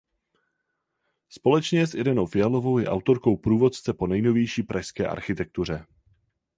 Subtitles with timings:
[1.29, 5.85] Společně s Irenou Fialovou je autorkou průvodce po nejnovější pražské architektuře.